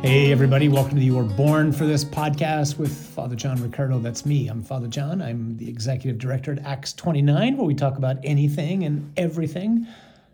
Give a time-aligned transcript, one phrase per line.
[0.00, 3.98] Hey, everybody, welcome to the You Were Born for This podcast with Father John Riccardo.
[3.98, 4.46] That's me.
[4.46, 5.20] I'm Father John.
[5.20, 9.88] I'm the executive director at Acts 29, where we talk about anything and everything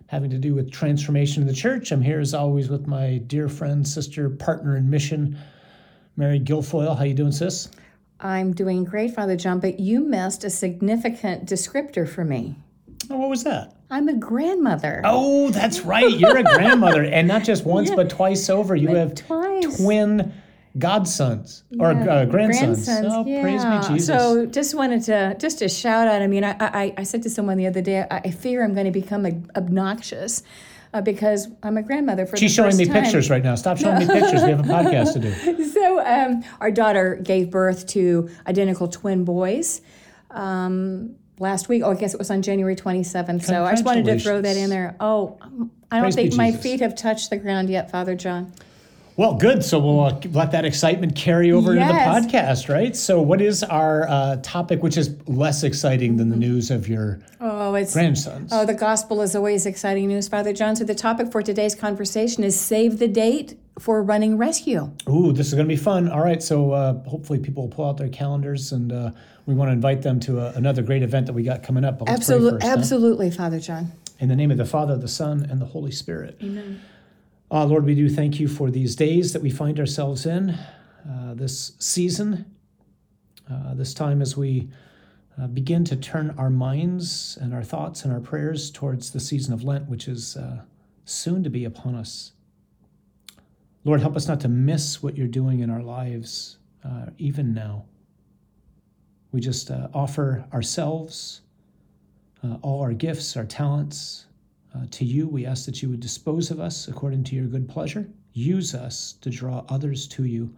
[0.09, 1.93] having to do with transformation in the church.
[1.93, 5.39] I'm here as always with my dear friend, sister, partner in mission,
[6.17, 6.97] Mary Guilfoyle.
[6.97, 7.71] How you doing, sis?
[8.21, 12.55] I'm doing great, Father John, but you missed a significant descriptor for me.
[13.09, 13.75] Oh, what was that?
[13.95, 15.01] I'm a grandmother.
[15.05, 16.11] Oh, that's right.
[16.11, 17.97] You're a grandmother, and not just once, Yeah.
[17.97, 18.75] but twice over.
[18.75, 19.77] You Like have twice.
[19.77, 20.33] twin
[20.77, 22.89] godsons or uh, grandsons.
[22.89, 23.81] Oh, praise yeah.
[23.81, 24.07] me, Jesus.
[24.09, 26.21] So just wanted to just a shout out.
[26.23, 28.75] I mean, I I, I said to someone the other day, I, I fear I'm
[28.75, 30.43] going to become ob- obnoxious
[30.93, 33.03] uh, because I'm a grandmother for She's showing me time.
[33.05, 33.55] pictures right now.
[33.55, 34.43] Stop showing me pictures.
[34.43, 35.65] We have a podcast to do.
[35.75, 39.81] So um, our daughter gave birth to identical twin boys.
[40.31, 43.45] Um, Last week, oh, I guess it was on January 27th.
[43.45, 44.95] So I just wanted to throw that in there.
[45.01, 45.37] Oh,
[45.91, 46.63] I don't Praise think my Jesus.
[46.63, 48.53] feet have touched the ground yet, Father John.
[49.17, 49.65] Well, good.
[49.65, 51.89] So we'll uh, let that excitement carry over Yes.
[51.89, 52.97] into the podcast, right?
[52.97, 57.21] So, what is our uh, topic, which is less exciting than the news of your
[57.41, 58.51] Oh, it's grandsons?
[58.53, 60.75] Oh, the gospel is always exciting news, Father John.
[60.75, 64.91] So the topic for today's conversation is save the date for running rescue.
[65.09, 66.09] Ooh, this is going to be fun.
[66.09, 66.43] All right.
[66.43, 69.11] So, uh, hopefully, people will pull out their calendars and uh,
[69.47, 71.99] we want to invite them to a, another great event that we got coming up.
[71.99, 72.75] But let's Absolutely, huh?
[72.77, 73.93] absolutely, Father John.
[74.21, 76.39] In the name of the Father, the Son, and the Holy Spirit.
[76.43, 76.81] Amen.
[77.51, 80.51] Uh, Lord, we do thank you for these days that we find ourselves in,
[81.09, 82.47] uh, this season,
[83.51, 84.71] uh, this time as we
[85.41, 89.53] uh, begin to turn our minds and our thoughts and our prayers towards the season
[89.53, 90.63] of Lent, which is uh,
[91.05, 92.33] soon to be upon us.
[93.85, 97.85] Lord, help us not to miss what you're doing in our lives, uh, even now.
[99.31, 101.43] We just uh, offer ourselves,
[102.43, 104.27] uh, all our gifts, our talents,
[104.75, 107.69] uh, to you, we ask that you would dispose of us according to your good
[107.69, 108.09] pleasure.
[108.33, 110.53] Use us to draw others to you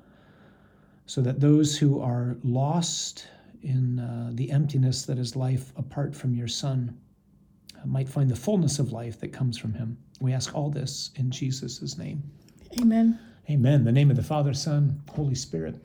[1.05, 3.29] so that those who are lost
[3.63, 6.97] in uh, the emptiness that is life apart from your Son
[7.77, 9.99] uh, might find the fullness of life that comes from him.
[10.21, 12.23] We ask all this in Jesus' name.
[12.81, 13.19] Amen.
[13.49, 13.85] Amen.
[13.85, 15.77] The name of the Father, Son, Holy Spirit.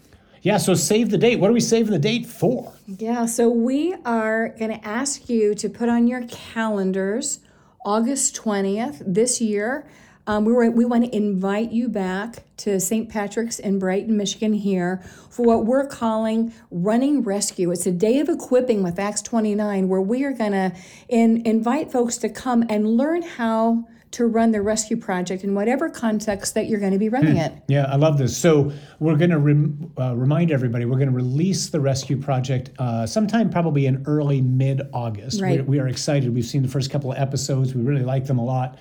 [0.42, 1.40] Yeah, so save the date.
[1.40, 2.74] What are we saving the date for?
[2.88, 7.40] Yeah, so we are going to ask you to put on your calendars
[7.86, 9.88] August 20th this year.
[10.26, 13.10] Um, we, were, we want to invite you back to St.
[13.10, 17.72] Patrick's in Brighton, Michigan, here for what we're calling Running Rescue.
[17.72, 20.74] It's a day of equipping with Acts 29, where we are going to
[21.08, 25.90] in, invite folks to come and learn how to run the rescue project in whatever
[25.90, 27.54] context that you're going to be running it.
[27.68, 28.36] Yeah, I love this.
[28.36, 32.72] So we're going to rem- uh, remind everybody we're going to release the rescue project
[32.78, 35.42] uh, sometime probably in early mid August.
[35.42, 35.66] Right.
[35.66, 36.34] We are excited.
[36.34, 37.74] We've seen the first couple of episodes.
[37.74, 38.78] We really like them a lot.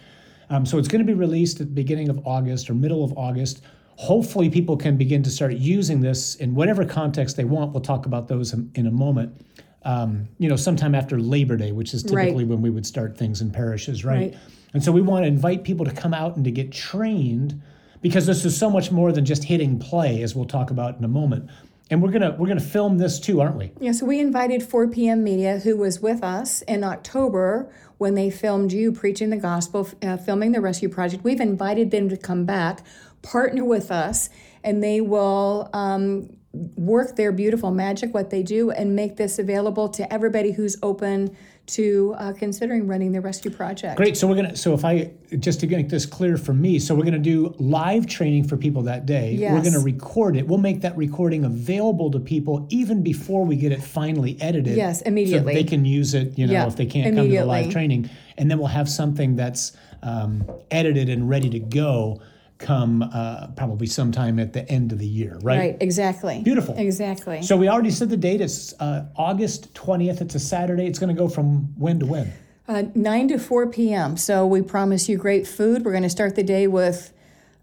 [0.50, 3.16] Um, so it's going to be released at the beginning of August or middle of
[3.16, 3.62] August.
[3.94, 7.72] Hopefully, people can begin to start using this in whatever context they want.
[7.72, 9.44] We'll talk about those in a moment.
[9.82, 12.24] Um, you know, sometime after Labor Day, which is Right.
[12.24, 14.32] typically when we would start things in parishes, right?
[14.32, 14.36] Right.
[14.74, 17.60] And so we want to invite people to come out and to get trained
[18.02, 21.04] because this is so much more than just hitting play, as we'll talk about in
[21.04, 21.48] a moment.
[21.90, 23.72] And we're gonna we're gonna film this too, aren't we?
[23.80, 25.24] Yeah, so we invited 4 p.m.
[25.24, 27.68] Media, who was with us in October
[27.98, 31.24] when they filmed you preaching the gospel, uh, filming the rescue project.
[31.24, 32.82] We've invited them to come back,
[33.22, 34.30] partner with us,
[34.62, 39.88] and they will um, work their beautiful magic, what they do, and make this available
[39.88, 43.96] to everybody who's open to uh, considering running the rescue project.
[43.96, 44.16] Great.
[44.16, 47.04] So we're gonna so if I just to make this clear for me, so we're
[47.04, 49.36] gonna do live training for people that day.
[49.38, 50.48] We're gonna record it.
[50.48, 54.76] We'll make that recording available to people even before we get it finally edited.
[54.76, 55.54] Yes, So immediately.
[55.54, 58.10] they can use it, you know, Yeah, if they can't come to the live training.
[58.36, 59.72] And then we'll have something that's
[60.02, 62.20] um, edited and ready to go
[62.60, 65.58] come uh, probably sometime at the end of the year, right?
[65.58, 66.42] Right, exactly.
[66.42, 66.76] Beautiful.
[66.76, 67.42] Exactly.
[67.42, 68.40] So we already said the date.
[68.40, 70.20] is uh, August 20th.
[70.20, 70.86] It's a Saturday.
[70.86, 72.32] It's going to go from when to when?
[72.68, 74.16] Uh, 9 to 4 p.m.
[74.16, 75.84] So we promise you great food.
[75.84, 77.12] We're going to start the day with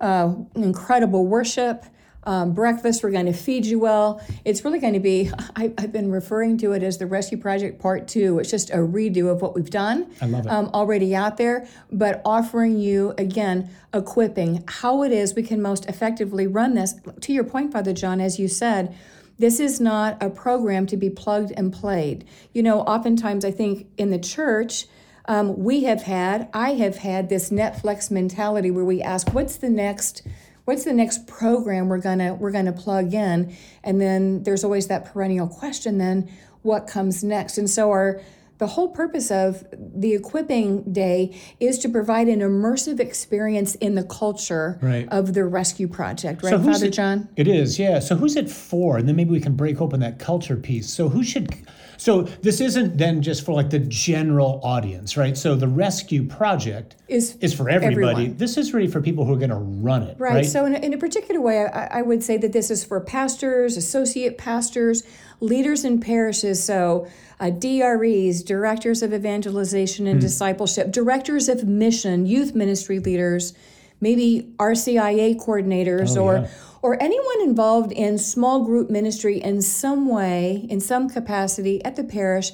[0.02, 1.86] uh, incredible worship,
[2.28, 3.02] um, breakfast.
[3.02, 4.22] We're going to feed you well.
[4.44, 7.82] It's really going to be, I, I've been referring to it as the Rescue Project
[7.82, 8.40] Part 2.
[8.40, 10.50] It's just a redo of what we've done I love it.
[10.52, 15.86] um, already out there, but offering you, again, equipping how it is we can most
[15.86, 16.96] effectively run this.
[17.22, 18.94] To your point, Father John, as you said,
[19.40, 22.26] this is not a program to be plugged and played.
[22.54, 24.88] You know, oftentimes I think in the church,
[25.30, 29.70] um, we have had, I have had this Netflix mentality where we ask, what's the
[29.70, 30.24] next
[30.68, 33.56] what's the next program we're gonna we're gonna plug in?
[33.86, 36.30] And then there's always that perennial question then
[36.62, 37.58] what comes next?
[37.58, 38.22] And so our
[38.58, 44.04] the whole purpose of the equipping day is to provide an immersive experience in the
[44.04, 45.08] culture Right.
[45.12, 47.30] of the rescue project, right, So Father it- John?
[47.36, 48.00] It is, yeah.
[48.00, 48.98] So who's it for?
[48.98, 50.90] And then maybe we can break open that culture piece.
[50.90, 51.54] So who should
[52.00, 55.36] so this isn't then just for like the general audience, right?
[55.36, 58.12] So the rescue project Is is for everybody.
[58.12, 58.38] Everyone.
[58.38, 60.36] This is really for people who are going to run it, Right.
[60.36, 60.46] right?
[60.46, 63.00] So, in a, in a particular way, I, I would say that this is for
[63.00, 65.02] pastors, associate pastors,
[65.40, 66.64] leaders in parishes.
[66.64, 67.08] So,
[67.40, 73.54] uh, DREs, directors of evangelization and discipleship, directors of mission, youth ministry leaders,
[74.02, 76.48] maybe RCIA coordinators, Oh, or yeah.
[76.82, 82.04] or anyone involved in small group ministry in some way, in some capacity at the
[82.04, 82.52] parish.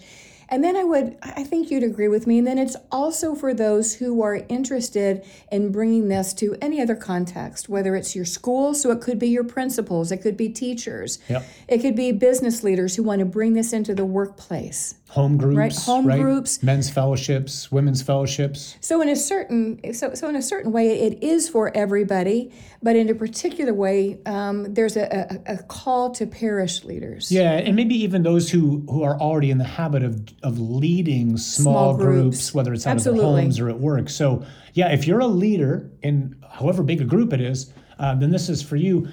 [0.54, 2.38] And then I would, I think you'd agree with me.
[2.38, 6.94] And then it's also for those who are interested in bringing this to any other
[6.96, 11.18] context, whether it's your school, so it could be your principals, it could be teachers,
[11.28, 11.44] Yep.
[11.68, 14.94] it could be business leaders who want to bring this into the workplace.
[15.10, 16.64] Home groups, Right, home groups.
[16.64, 18.76] men's fellowships, women's fellowships.
[18.80, 22.52] So in a certain so, so in a certain way, it is for everybody,
[22.82, 27.32] but in a particular way, um, there's a, a, a call to parish leaders.
[27.32, 31.38] Yeah, and maybe even those who who are already in the habit of of leading
[31.38, 32.54] small, Small groups, groups.
[32.54, 33.26] whether it's out of Absolutely.
[33.26, 34.10] their homes or at work.
[34.10, 38.30] So yeah, if you're a leader in however big a group it is, uh, then
[38.32, 39.08] this is for you.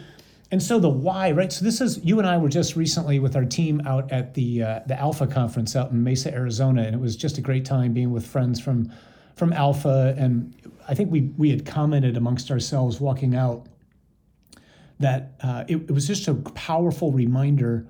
[0.52, 1.52] And so the why, right?
[1.52, 4.62] So this is you and I were just recently with our team out at the
[4.64, 7.92] uh, the Alpha conference out in Mesa, Arizona, and it was just a great time
[7.92, 8.90] being with friends from
[9.36, 10.14] from Alpha.
[10.18, 10.52] And
[10.88, 13.66] I think we we had commented amongst ourselves walking out
[14.98, 17.86] that uh, it, it was just a powerful reminder.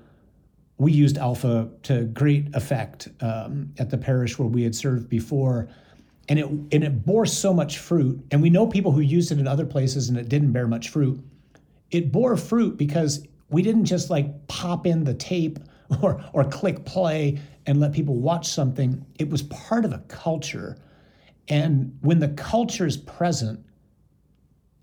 [0.80, 5.68] We used Alpha to great effect um, at the parish where we had served before,
[6.26, 8.18] and it and it bore so much fruit.
[8.30, 10.88] And we know people who used it in other places and it didn't bear much
[10.88, 11.22] fruit.
[11.90, 15.58] It bore fruit because we didn't just like pop in the tape
[16.00, 19.04] or or click play and let people watch something.
[19.18, 20.78] It was part of a culture,
[21.48, 23.62] and when the culture is present,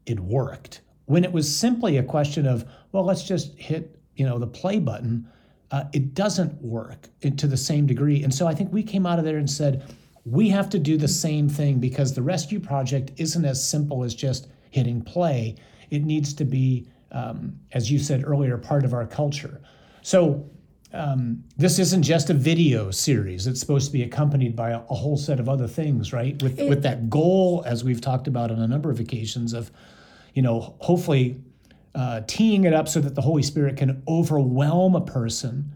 [0.06, 0.82] it worked.
[1.06, 4.78] When it was simply a question of, well, let's just hit, you know, the play
[4.78, 5.28] button,
[5.72, 8.24] uh, it doesn't work to the same degree.
[8.24, 9.84] And so I think we came out of there and said,
[10.26, 14.14] we have to do the same thing because the rescue project isn't as simple as
[14.14, 15.56] just hitting play.
[15.90, 19.62] It needs to be, um, as you said earlier, part of our culture.
[20.02, 20.50] So
[20.94, 23.48] um, this isn't just a video series.
[23.48, 26.42] It's supposed to be accompanied by a, a whole set of other things, right?
[26.42, 29.72] With with that goal, as we've talked about on a number of occasions, of
[30.34, 31.42] you know, hopefully
[31.98, 35.72] uh, teeing it up so that the Holy Spirit can overwhelm a person,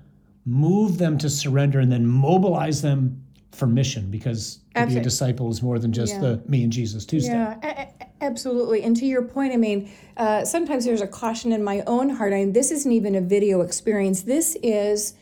[0.46, 4.12] move them to surrender, and then mobilize them for mission.
[4.12, 6.20] Because to be a disciple is more than just Yeah.
[6.22, 7.34] the me and Jesus Tuesday.
[7.34, 8.84] Yeah, a- absolutely.
[8.84, 12.34] And to your point, I mean, uh, sometimes there's a caution in my own heart.
[12.34, 14.22] I mean, this isn't even a video experience.
[14.22, 15.16] This is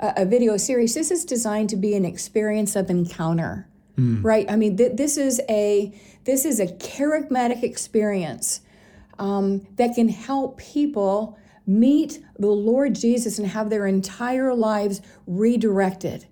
[0.00, 0.94] a, a video series.
[0.94, 3.68] This is designed to be an experience of encounter,
[3.98, 4.50] right?
[4.50, 5.92] I mean, th- this is a
[6.24, 8.62] this is a charismatic experience
[9.18, 16.26] um, that can help people meet the Lord Jesus and have their entire lives redirected.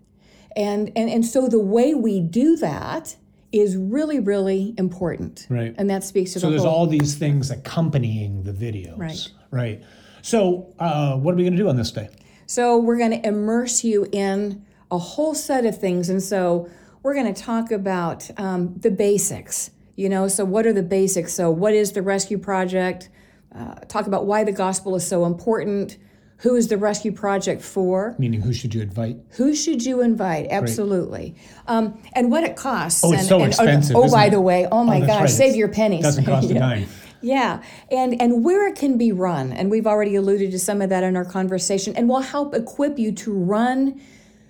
[0.57, 3.17] And, and, and so the way we do that
[3.51, 5.47] is really, really important.
[5.49, 5.75] Right.
[5.77, 6.75] And that speaks to So the there's whole.
[6.75, 8.99] all these things accompanying the videos.
[8.99, 9.29] Right.
[9.51, 9.83] Right.
[10.23, 12.09] So uh, what are we going to do on this day?
[12.47, 16.09] So we're going to immerse you in a whole set of things.
[16.09, 16.69] And so
[17.03, 19.71] we're going to talk about um, the basics.
[19.97, 21.33] You know, so what are the basics?
[21.33, 23.09] So, what is the Rescue Project?
[23.55, 25.99] Uh, talk about why the gospel is so important.
[26.39, 28.17] Who is the Rescue Project for?
[28.19, 29.19] Meaning, who should you invite?
[29.37, 30.49] Who should you invite?
[30.51, 31.37] Absolutely.
[31.69, 33.05] Um, and what it costs.
[33.05, 34.31] Oh, it's and, so and- expensive, Oh, isn't by it?
[34.31, 35.31] the way, oh my that's gosh, right.
[35.31, 36.03] save your pennies.
[36.03, 36.87] Doesn't cost a dime.
[37.23, 40.91] Yeah, and and where it can be run, and we've already alluded to some of
[40.91, 43.99] that in our conversation, and we'll help equip you to run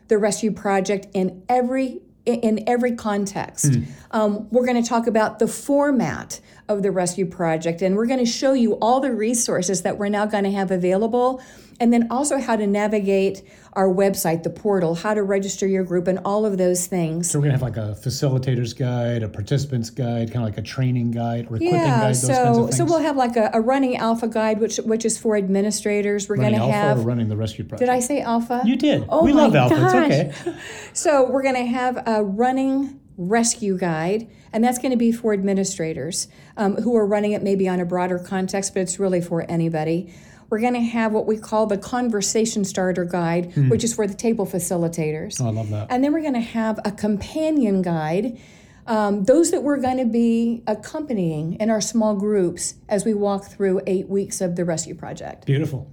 [0.08, 3.76] the rescue project in every in every context.
[4.10, 8.18] Um, we're going to talk about the format of the rescue project, and we're going
[8.24, 11.42] to show you all the resources that we're now going to have available,
[11.80, 13.42] and then also how to navigate
[13.74, 17.28] our website, the portal, how to register your group, and all of those things.
[17.28, 20.62] So we're gonna have like a facilitator's guide, a participant's guide, kind of like a
[20.62, 22.76] training guide or equipping Yeah, guide, those so kinds of things.
[22.76, 26.28] so we'll have like a, a running alpha guide, which which is for administrators.
[26.28, 27.04] We're going to Alpha have.
[27.04, 27.80] running the rescue project.
[27.80, 28.62] Did I say alpha?
[28.64, 29.04] You did.
[29.08, 29.74] Oh we my love Alpha.
[29.74, 30.10] gosh.
[30.12, 30.58] It's okay.
[30.92, 35.34] So we're going to have a running rescue guide, and that's going to be for
[35.34, 39.44] administrators um, who are running it maybe on a broader context, but it's really for
[39.50, 40.14] anybody.
[40.48, 44.14] We're going to have what we call the conversation starter guide, which is for the
[44.14, 45.40] table facilitators.
[45.40, 45.88] Oh, I love that.
[45.90, 48.38] And then we're going to have a companion guide,
[48.86, 53.46] um, those that we're going to be accompanying in our small groups as we walk
[53.46, 55.46] through eight weeks of the rescue project.
[55.46, 55.90] Beautiful.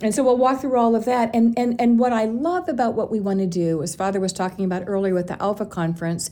[0.00, 1.30] And so we'll walk through all of that.
[1.32, 4.32] And, and, and what I love about what we want to do, as Father was
[4.32, 6.28] talking about earlier with the Alpha Conference,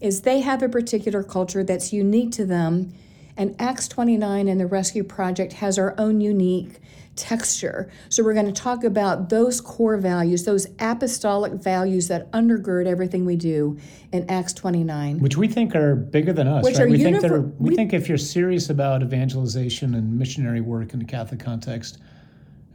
[0.00, 2.92] is they have a particular culture that's unique to them.
[3.36, 6.78] And Acts 29 and the Rescue Project has our own unique
[7.16, 7.90] texture.
[8.08, 13.24] So we're going to talk about those core values, those apostolic values that undergird everything
[13.24, 13.78] we do
[14.12, 15.20] in Acts 29.
[15.20, 16.64] which we think are bigger than us.
[16.64, 16.84] Which right?
[16.86, 20.60] are we think univer- they're, we we- think if you're serious about evangelization and missionary
[20.60, 21.98] work in the Catholic context,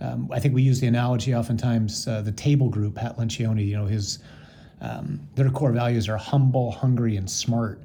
[0.02, 2.08] um, I think we use the analogy oftentimes.
[2.08, 4.20] Uh, the table group, Pat Lencioni, you know, his
[4.82, 7.82] um, their core values are humble, hungry, and smart,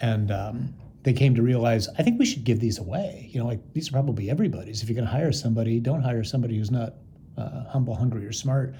[0.00, 3.30] and um, they came to realize I think we should give these away.
[3.32, 4.82] You know, like these are probably everybody's.
[4.82, 6.94] If you're going to hire somebody, don't hire somebody who's not
[7.38, 8.74] uh, humble, hungry, or smart.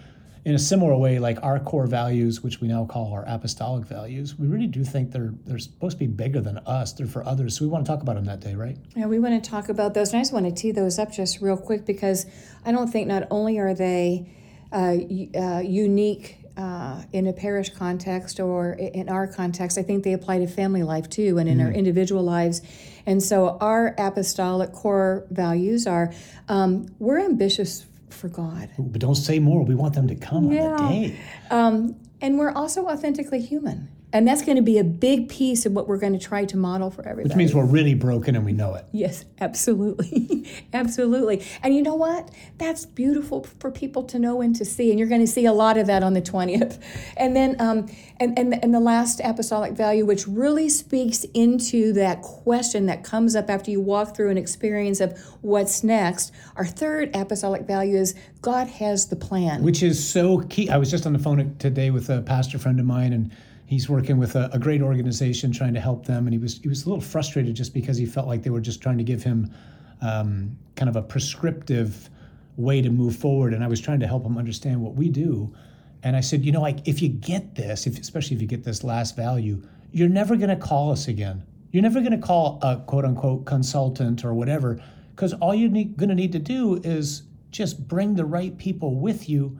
[0.45, 4.39] In a similar way, like our core values, which we now call our apostolic values,
[4.39, 6.93] we really do think they're they're supposed to be bigger than us.
[6.93, 7.57] They're for others.
[7.57, 8.77] So we want to talk about them that day, right?
[8.97, 10.11] Yeah, we want to talk about those.
[10.11, 12.27] And I just want to tee those up just real quick because
[12.65, 14.33] I don't think not only are they
[14.73, 14.97] uh,
[15.39, 20.39] uh, unique uh, in a parish context or in our context, I think they apply
[20.39, 22.63] to family life too and in our individual lives.
[23.05, 26.13] And so our apostolic core values are
[26.49, 28.71] um, we're ambitious for God.
[28.79, 29.65] But don't say more.
[29.65, 31.19] We want them to come on the day.
[31.51, 33.89] Um, and we're also authentically human.
[34.17, 36.57] And that's going to be a big piece of what we're going to try to
[36.57, 37.29] model for everybody.
[37.29, 38.87] Which means we're really broken and we know it.
[38.91, 40.51] Yes, absolutely.
[40.73, 41.45] absolutely.
[41.63, 42.31] And you know what?
[42.57, 44.89] That's beautiful for people to know and to see.
[44.91, 46.83] And you're going to see a lot of that on the 20th.
[47.19, 52.23] And then, um, and, and, and the last apostolic value, which really speaks into that
[52.23, 56.33] question that comes up after you walk through an experience of what's next.
[56.57, 59.63] Our third apostolic value is God has the plan.
[59.63, 60.71] which is so key.
[60.71, 63.31] I was just on the phone today with a pastor friend of mine, and
[63.67, 66.27] he's working with a, a great organization trying to help them.
[66.27, 68.61] And he was he was a little frustrated just because he felt like they were
[68.61, 69.51] just trying to give him
[70.01, 72.09] um, kind of a prescriptive
[72.57, 73.53] way to move forward.
[73.53, 75.55] And I was trying to help him understand what we do.
[76.03, 78.65] And I said, you know, like if you get this, if, especially if you get
[78.65, 81.43] this last value, you're never going to call us again.
[81.73, 84.81] You're never going to call a quote unquote consultant or whatever,
[85.11, 89.29] because all you're going to need to do is just bring the right people with
[89.29, 89.59] you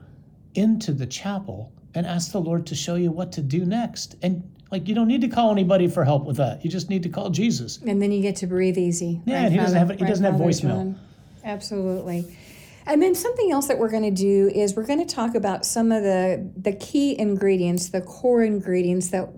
[0.55, 4.15] into the chapel and ask the Lord to show you what to do next.
[4.21, 6.63] And like you don't need to call anybody for help with that.
[6.63, 7.79] You just need to call Jesus.
[7.85, 9.21] And then you get to breathe easy.
[9.25, 10.67] Yeah, and he doesn't have- he doesn't have Father voicemail.
[10.69, 10.99] John?
[11.43, 12.37] Absolutely.
[12.85, 15.65] And then something else that we're going to do is we're going to talk about
[15.65, 19.29] some of the the key ingredients, the core ingredients that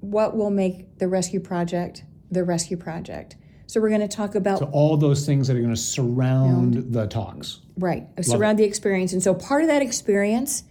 [0.00, 3.36] what will make the rescue project the rescue project.
[3.66, 6.92] So we're going to talk about So all those things that are going to surround
[6.92, 7.60] the talks.
[7.78, 9.12] Right, surround the experience.
[9.12, 10.64] And so part of that experience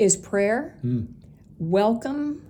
[0.00, 0.78] is prayer,
[1.58, 2.42] welcome,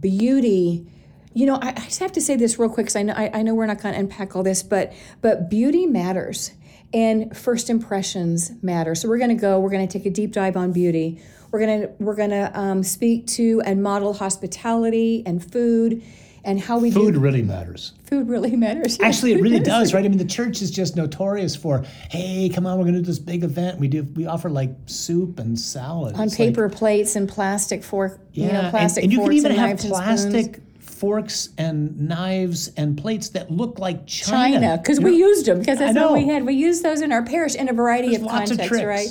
[0.00, 0.86] beauty.
[1.32, 3.30] You know, I, I just have to say this real quick because I know I,
[3.32, 6.52] I know we're not going to unpack all this, but but beauty matters
[6.92, 8.94] and first impressions matter.
[8.94, 9.58] So we're going to go.
[9.60, 11.22] We're going to take a deep dive on beauty.
[11.52, 16.02] We're gonna we're gonna um, speak to and model hospitality and food
[16.44, 17.92] and how we Food do really matters.
[18.04, 18.98] food really matters.
[19.00, 20.04] Actually, it really does, right?
[20.04, 23.06] I mean, the church is just notorious for, hey, come on, we're going to do
[23.06, 23.78] this big event.
[23.78, 27.84] We do, we offer like soup and salad on It's like- paper plates and plastic
[27.84, 32.68] fork, you know, and- plastic and, you can even have and plastic forks and knives
[32.76, 34.60] and plates that look like China.
[34.60, 36.44] China because we used them because that's all we had.
[36.46, 39.08] We used those in our parish in a variety There's of contexts, right?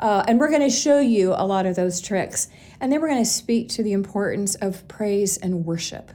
[0.00, 2.48] Uh, and we're going to show you a lot of those tricks,
[2.80, 6.10] and then we're going to speak to the importance of praise and worship,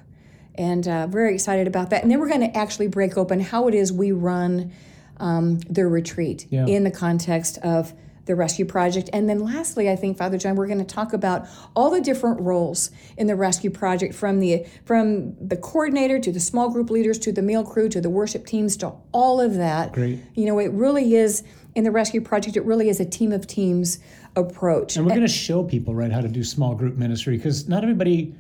[0.56, 2.04] and uh, very excited about that.
[2.04, 4.72] And then we're going to actually break open how it is we run
[5.18, 6.66] um, the retreat Yeah.
[6.66, 7.94] in the context of
[8.26, 9.10] the rescue project.
[9.12, 11.46] And then lastly, I think Father John, we're going to talk about
[11.76, 16.40] all the different roles in the rescue project from the from the coordinator to the
[16.40, 19.92] small group leaders to the meal crew to the worship teams to all of that.
[19.92, 20.20] Great.
[20.36, 21.44] You know, it really is
[21.76, 24.00] in the rescue project it really is a team of teams
[24.38, 24.96] approach.
[24.96, 27.84] And we're going to show people, right, how to do small group ministry because not
[27.84, 28.36] everybody.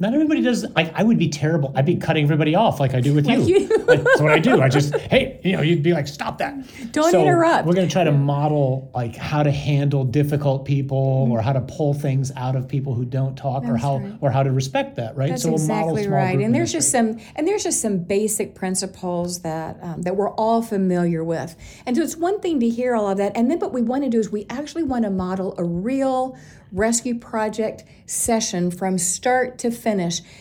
[0.00, 0.64] Not everybody does.
[0.76, 1.72] Like I would be terrible.
[1.74, 3.40] I'd be cutting everybody off, like I do with you.
[3.42, 3.68] you.
[3.78, 4.62] Like, that's what I do.
[4.62, 6.54] I just, hey, you know, you'd be like, stop that.
[6.92, 7.66] Don't So interrupt.
[7.66, 10.88] We're going to try to model like how to handle difficult people,
[11.24, 11.32] Mm-hmm.
[11.32, 14.42] or how to pull things out of people who don't talk, or how, or how
[14.42, 15.30] to respect that, right?
[15.30, 16.38] That's so we'll model exactly right.
[16.38, 20.62] And there's just some and there's just some basic principles that um, that we're all
[20.62, 21.56] familiar with.
[21.86, 24.04] And so it's one thing to hear all of that, and then what we want
[24.04, 26.36] to do is we actually want to model a real
[26.70, 29.87] rescue project session from start to finish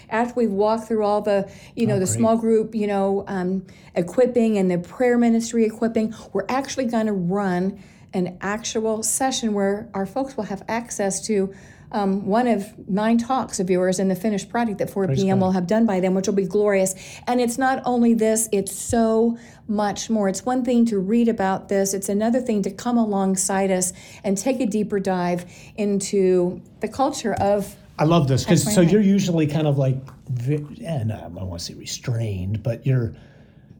[0.10, 2.18] after we've walked through all the you know the Oh, great.
[2.18, 7.13] small group you know um, equipping and the prayer ministry equipping we're actually going to
[7.13, 7.82] run
[8.13, 11.54] an actual session where our folks will have access to
[11.92, 15.39] um, one of nine talks of yours in the finished product that 4 Praise p.m.
[15.39, 15.46] God.
[15.46, 16.94] will have done by then, which will be glorious.
[17.27, 19.38] And it's not only this, it's so
[19.70, 20.27] much more.
[20.27, 23.94] It's one thing to read about this, it's another thing to come alongside us
[24.25, 25.46] and take a deeper dive
[25.77, 27.75] into the culture of.
[28.00, 29.98] I love this because so you're usually kind of like,
[30.30, 33.16] ve- and I don't want to say restrained, but you're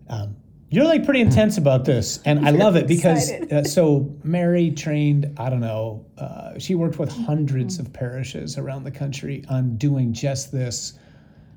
[0.10, 0.36] um,
[0.70, 5.34] you're like pretty intense about this, and I love it because uh, so Mary trained.
[5.38, 6.06] I don't know.
[6.18, 10.98] Uh, she worked with hundreds of parishes around the country on doing just this,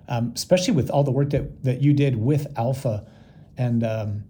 [0.09, 3.07] um, especially with all the work that that you did with Alpha,
[3.57, 3.85] and.
[3.85, 4.25] Um,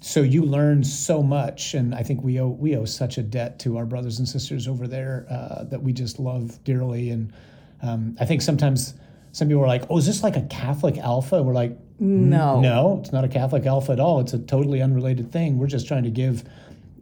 [0.00, 3.58] so you learned so much, and I think we owe we owe such a debt
[3.60, 7.10] to our brothers and sisters over there uh, that we just love dearly.
[7.10, 7.32] And
[7.82, 8.94] um, I think sometimes
[9.32, 12.60] some people are like, "Oh, is this like a Catholic Alpha?" We're like, No.
[12.60, 14.20] "No, it's not a Catholic Alpha at all.
[14.20, 15.58] It's a totally unrelated thing.
[15.58, 16.44] We're just trying to give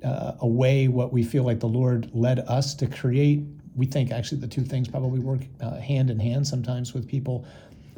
[0.04, 3.44] uh, away what we feel like the Lord led us to create."
[3.76, 7.44] We think actually the two things probably work uh, hand in hand sometimes with people,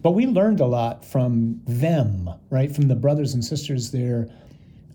[0.00, 2.74] but we learned a lot from them, right?
[2.74, 4.28] From the brothers and sisters there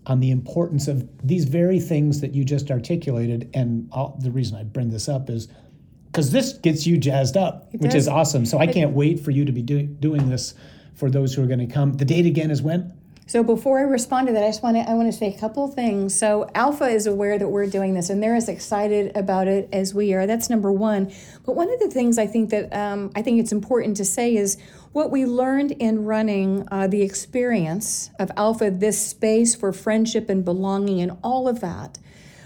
[0.06, 3.50] on the importance of these very things that you just articulated.
[3.54, 5.48] And I'll, the reason I bring this up is
[6.06, 8.02] because this gets you jazzed up, which does.
[8.02, 8.44] is awesome.
[8.44, 10.54] So I can't wait for you to be doing doing this
[10.94, 11.94] for those who are going to come.
[11.94, 12.92] The date again is when?
[13.26, 15.38] So before I respond to that, I just want to I want to say a
[15.38, 16.14] couple things.
[16.18, 19.94] So Alpha is aware that we're doing this, and they're as excited about it as
[19.94, 20.26] we are.
[20.26, 21.12] That's number one.
[21.46, 24.36] But one of the things I think that um, I think it's important to say
[24.36, 24.58] is
[24.92, 30.44] what we learned in running uh, the experience of Alpha, this space for friendship and
[30.44, 31.98] belonging, and all of that.